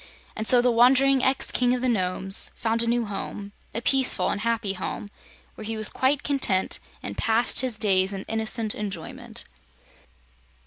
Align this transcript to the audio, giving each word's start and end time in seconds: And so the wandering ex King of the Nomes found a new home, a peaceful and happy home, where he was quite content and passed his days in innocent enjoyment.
And 0.35 0.47
so 0.47 0.63
the 0.63 0.71
wandering 0.71 1.23
ex 1.23 1.51
King 1.51 1.75
of 1.75 1.81
the 1.83 1.87
Nomes 1.87 2.49
found 2.55 2.81
a 2.81 2.87
new 2.87 3.05
home, 3.05 3.51
a 3.71 3.83
peaceful 3.83 4.31
and 4.31 4.41
happy 4.41 4.73
home, 4.73 5.11
where 5.53 5.63
he 5.63 5.77
was 5.77 5.91
quite 5.91 6.23
content 6.23 6.79
and 7.03 7.15
passed 7.15 7.59
his 7.59 7.77
days 7.77 8.11
in 8.11 8.23
innocent 8.23 8.73
enjoyment. 8.73 9.43